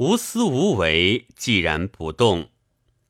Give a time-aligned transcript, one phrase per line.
[0.00, 2.48] 无私无为，既然不动，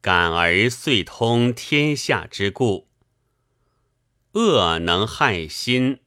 [0.00, 2.89] 感而遂通天下之故。
[4.33, 6.00] 恶能害心，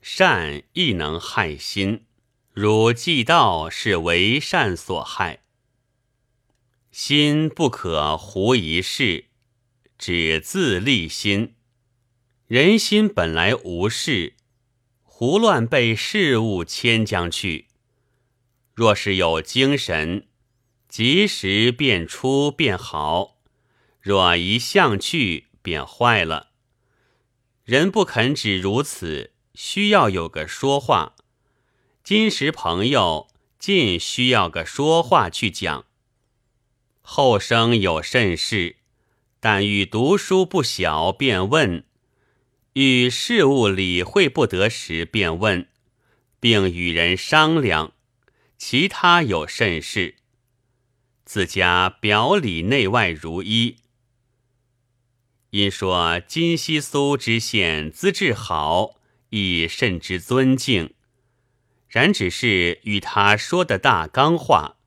[0.00, 2.06] 善亦能害心。
[2.54, 5.42] 汝既道是为善所害，
[6.90, 9.26] 心不可胡一事，
[9.98, 11.54] 只自立心。
[12.46, 14.36] 人心本来无事，
[15.02, 17.66] 胡乱被事物牵将去。
[18.72, 20.28] 若是有精神，
[20.90, 23.36] 及时变出变好；
[24.00, 26.48] 若一向去，便坏了。
[27.64, 31.14] 人不肯只如此，需要有个说话。
[32.02, 35.86] 今时朋友尽需要个说话去讲。
[37.00, 38.78] 后生有甚事，
[39.38, 41.84] 但欲读书不晓，便问；
[42.72, 45.68] 欲事物理会不得时，便问，
[46.40, 47.92] 并与人商量。
[48.58, 50.16] 其他有甚事，
[51.32, 53.76] 自家表里内外如一。
[55.50, 58.96] 因说金西苏知县资质好，
[59.28, 60.92] 亦甚之尊敬。
[61.86, 64.78] 然只是与他说的大纲话，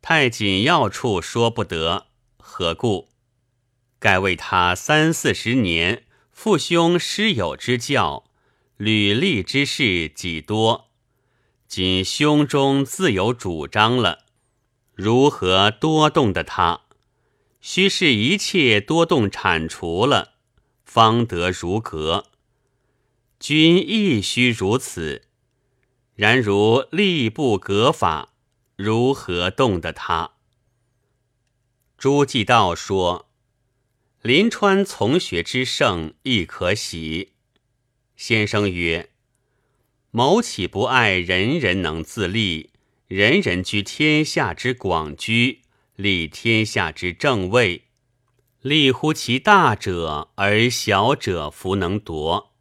[0.00, 2.06] 太紧要处说不得。
[2.38, 3.10] 何故？
[3.98, 8.24] 盖为他三四十年父兄师友之教，
[8.78, 10.88] 履历之事几多？
[11.68, 14.23] 今胸中自有主张了，
[14.94, 16.82] 如何多动的他？
[17.60, 20.34] 须是一切多动铲除了，
[20.84, 22.26] 方得如格。
[23.40, 25.22] 君亦须如此。
[26.14, 28.34] 然如吏部格法，
[28.76, 30.34] 如何动得他？
[31.98, 33.28] 朱继道说
[34.22, 37.32] ：“临川从学之盛，亦可喜。”
[38.14, 39.10] 先生曰
[40.12, 42.70] ：“某岂不爱人人能自立，
[43.06, 45.60] 人人居天下之广居，
[45.96, 47.84] 立天下之正位，
[48.60, 52.52] 立乎其大者，而小者弗能夺。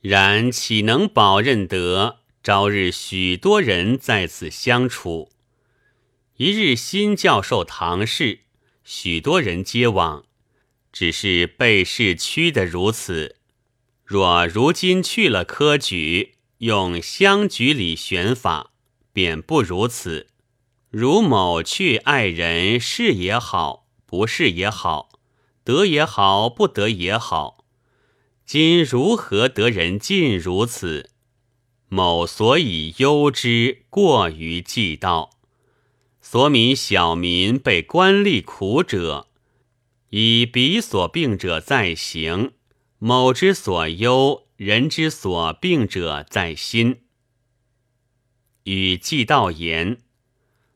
[0.00, 5.30] 然岂能保任得？”朝日许多人在此相处，
[6.38, 8.40] 一日新教授唐氏，
[8.82, 10.24] 许多人皆往，
[10.90, 13.36] 只是被事屈得如此。
[14.06, 18.72] 若如今去了科举，用乡举里选法，
[19.12, 20.28] 便不如此。
[20.90, 25.10] 如某去爱人，是也好，不是也好，
[25.62, 27.64] 得也好，不得也好，
[28.44, 31.10] 今如何得人尽如此？
[31.88, 35.30] 某所以忧之过于计道，
[36.20, 39.28] 所民小民被官吏苦者，
[40.10, 42.50] 以彼所病者在行；
[42.98, 47.02] 某之所忧，人之所病者在心。
[48.64, 49.98] 与季道言，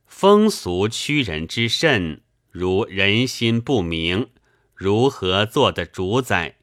[0.07, 4.31] 风俗屈人之甚，如人心不明，
[4.75, 6.57] 如何做得主宰？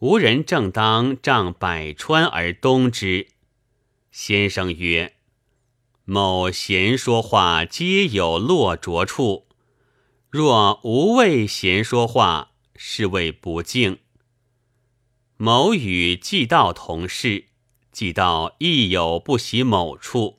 [0.00, 3.28] 无人正当仗百川而东之。
[4.10, 5.16] 先生曰
[6.04, 9.46] ：“某闲说话，皆有落着处。
[10.30, 13.98] 若无谓闲说话，是谓不敬。”
[15.36, 17.49] 某与季道同事，
[18.00, 20.38] 季道亦有不喜某处。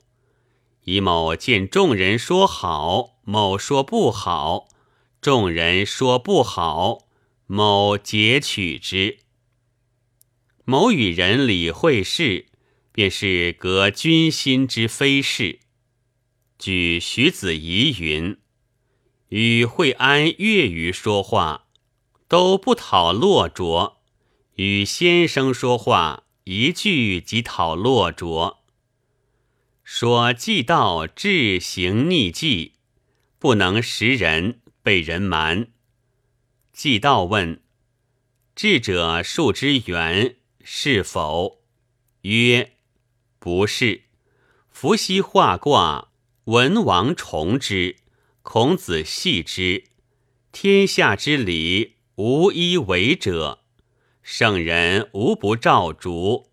[0.85, 4.67] 以某见众人说好，某说不好；
[5.21, 7.05] 众人说不好，
[7.45, 9.19] 某截取之。
[10.65, 12.47] 某与人理会事。
[12.93, 15.59] 便是革君心之非事。
[16.59, 18.37] 举徐子仪云
[19.29, 21.67] ：“与惠安月余说话，
[22.27, 23.99] 都不讨落着；
[24.55, 28.57] 与先生说话，一句即讨落着。
[29.85, 32.73] 说既道志行逆计，
[33.39, 35.69] 不能识人，被人瞒。
[36.73, 37.61] 既道问：
[38.53, 41.61] 智者数之源是否？
[42.23, 42.73] 曰。”
[43.39, 44.01] 不是，
[44.69, 46.09] 伏羲画卦，
[46.43, 47.95] 文王重之，
[48.41, 49.85] 孔子系之。
[50.51, 53.60] 天下之理，无一为者。
[54.33, 56.47] 圣人无不照烛，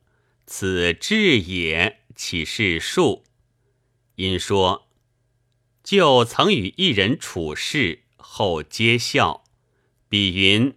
[0.47, 3.23] 此智也，岂是术？
[4.17, 4.89] 因说，
[5.85, 9.45] 就曾与一人处事，后皆笑。
[10.09, 10.77] 比云：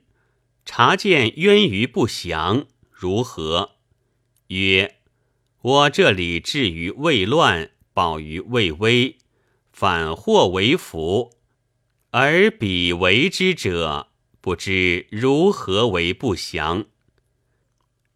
[0.64, 3.78] 察见渊鱼不祥，如何？
[4.50, 5.00] 曰。
[5.64, 9.18] 我这里至于未乱，保于未危，
[9.72, 11.32] 反祸为福，
[12.12, 14.10] 而彼为之者，
[14.40, 16.86] 不知如何为不祥。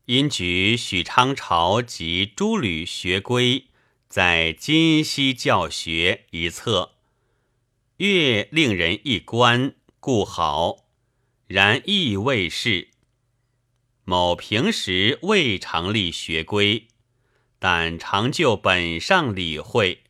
[0.06, 3.66] 因举许昌朝及诸吕学规，
[4.08, 6.92] 在今昔教学一册，
[7.98, 10.86] 越令人一观，故好。
[11.48, 12.90] 然亦未是。
[14.04, 16.88] 某平时未常立学规，
[17.58, 20.04] 但常就本上理会。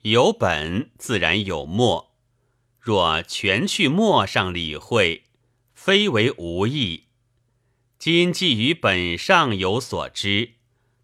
[0.00, 2.14] 有本自然有末，
[2.80, 5.24] 若全去末上理会，
[5.74, 7.05] 非为无益。
[7.98, 10.54] 今既于本上有所知，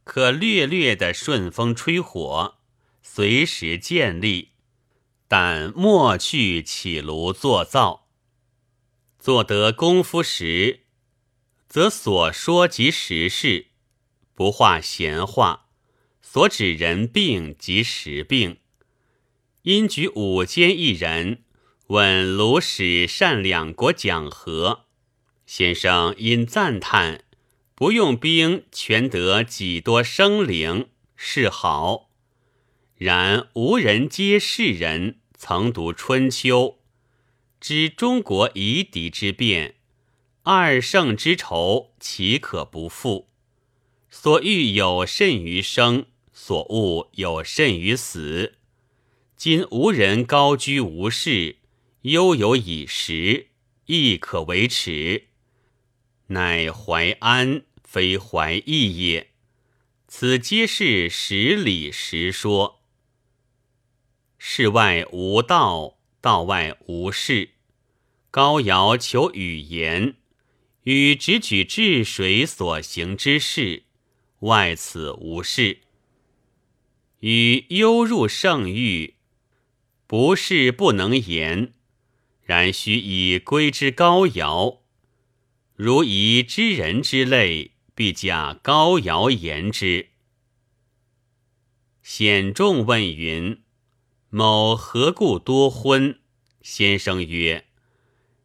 [0.05, 2.59] 可略略的顺风吹火，
[3.03, 4.51] 随时建立，
[5.27, 8.09] 但莫去起炉作灶。
[9.19, 10.81] 做得功夫时。
[11.69, 13.69] 则所说即实事，
[14.35, 15.71] 不话闲话；
[16.21, 18.59] 所指人病即实病。
[19.63, 21.45] 因举五间一人
[21.87, 24.85] 问卢使善两国讲和，
[25.55, 27.25] 先生因赞叹
[27.75, 32.09] 不用兵全得几多生灵，是好。
[32.97, 36.59] 然无人皆世人曾读《春秋》，
[37.61, 39.75] 知中国夷狄之变。
[40.45, 43.27] 二圣之仇，岂可不负？
[44.09, 48.55] 所欲有甚于生，所恶有甚于死。
[49.37, 51.57] 今无人高居无事，
[52.01, 53.49] 悠游以时，
[53.85, 55.27] 亦可为耻。
[56.33, 59.29] 乃怀安，非怀义也。
[60.09, 62.83] 此皆是实理实说。
[64.39, 67.51] 世外无道，道外无事。
[68.31, 70.17] 高尧求语言。
[70.85, 73.85] 与直举治水所行之事，
[74.41, 75.77] 外此无事；
[77.21, 79.15] 与幽入圣域，
[80.09, 81.73] 不是不能言，
[82.43, 84.82] 然须以归之高尧。
[85.85, 90.11] 如疑知人之类，必假高尧言之。
[92.05, 93.65] 显众问云
[94.31, 96.21] ：“某何故多昏？”
[96.63, 97.65] 先生曰。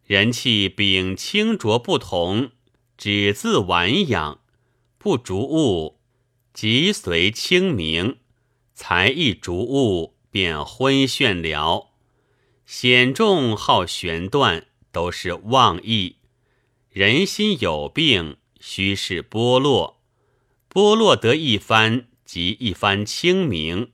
[0.03, 2.53] 人气秉清浊不同，
[2.97, 4.41] 只自婉养，
[4.97, 5.99] 不逐物，
[6.55, 8.15] 即随清明；
[8.73, 11.91] 才一逐物，便昏眩了。
[12.65, 16.15] 显众好玄断，都是妄意。
[16.97, 20.01] 人心有病，须是剥落。
[20.67, 23.89] 剥落得一番，即一番清明；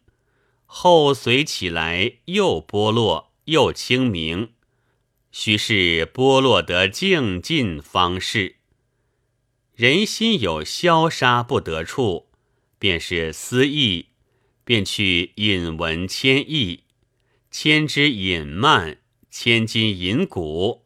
[0.65, 4.53] 后随起来，又剥落，又清明。
[5.33, 8.55] 须是剥落得净尽方是。
[9.75, 12.27] 人心有消杀不得处，
[12.79, 14.05] 便是私意，
[14.63, 16.83] 便去引文千意，
[17.51, 18.99] 千之隐慢，
[19.29, 20.85] 千金引骨，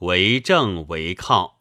[0.00, 1.53] 为正为靠。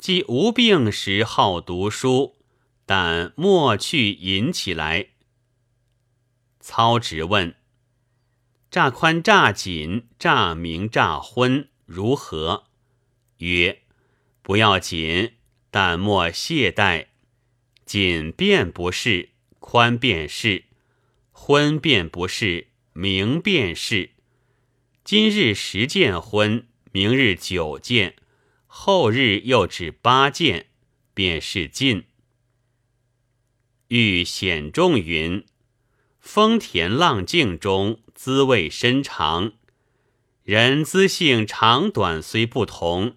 [0.00, 2.38] 既无病时好读书，
[2.86, 5.08] 但莫去引起来。
[6.58, 7.54] 操直问。
[8.70, 12.64] 乍宽乍紧，乍明乍昏，如何？
[13.38, 13.82] 曰：
[14.40, 15.34] 不要紧，
[15.70, 17.08] 但莫懈怠。
[17.84, 20.64] 紧便不是，宽便是，
[21.30, 24.12] 昏便不是，明便是。
[25.04, 28.14] 今日十见昏，明日九见，
[28.82, 30.68] 后日又至八见，
[31.12, 32.06] 便是尽。
[33.88, 35.44] 欲显众云。
[36.18, 39.52] 风田浪静中，滋味深长。
[40.44, 43.16] 人资性长短虽不同，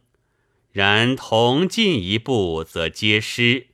[0.73, 3.67] 然同进一步则皆失，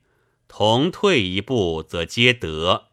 [0.47, 2.89] 同退一步则皆得。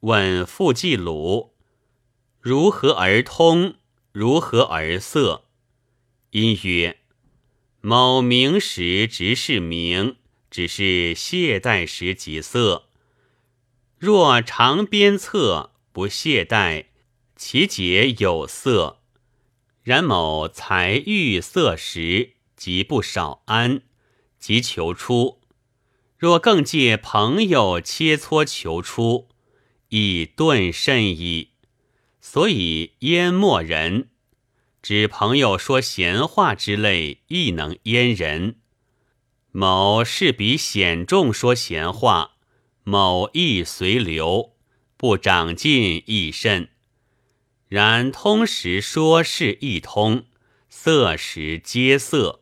[0.00, 1.52] 问傅季鲁：
[2.40, 3.74] 如何而通？
[4.12, 5.44] 如何而色？
[6.30, 6.96] 因曰：
[7.88, 10.16] 某明时直是明，
[10.50, 12.90] 只是懈怠时即色。
[13.96, 16.84] 若长鞭策不懈怠，
[17.34, 18.98] 其节有色；
[19.82, 23.80] 然某才欲色时，即不少安，
[24.38, 25.40] 即求出。
[26.18, 29.28] 若更借朋友切磋求出，
[29.88, 31.52] 亦顿甚矣。
[32.20, 34.10] 所以淹没人，
[34.88, 38.56] 指朋友说闲话之类，亦能淹人。
[39.52, 42.36] 某是比显众说闲话。
[42.84, 44.54] 某亦随流，
[44.96, 46.70] 不长进亦甚。
[47.68, 50.24] 然通时说是一通，
[50.70, 52.40] 色时皆色。